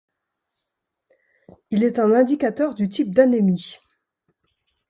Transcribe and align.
Il 1.69 1.83
est 1.83 1.99
un 1.99 2.11
indicateur 2.11 2.73
du 2.73 2.89
type 2.89 3.13
d'anémie. 3.13 3.77